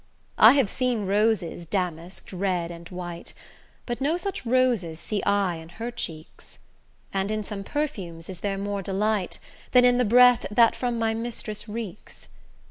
I 0.39 0.53
have 0.53 0.67
seen 0.67 1.05
roses 1.05 1.67
damask'd, 1.67 2.33
red 2.33 2.71
and 2.71 2.89
white, 2.89 3.35
But 3.85 4.01
no 4.01 4.17
such 4.17 4.47
roses 4.47 4.99
see 4.99 5.21
I 5.25 5.57
in 5.57 5.69
her 5.73 5.91
cheeks; 5.91 6.57
And 7.13 7.29
in 7.29 7.43
some 7.43 7.63
perfumes 7.63 8.27
is 8.27 8.39
there 8.39 8.57
more 8.57 8.81
delight 8.81 9.37
Than 9.73 9.85
in 9.85 9.99
the 9.99 10.03
breath 10.03 10.47
that 10.49 10.75
from 10.75 10.97
my 10.97 11.13
mistress 11.13 11.69
reeks. 11.69 12.29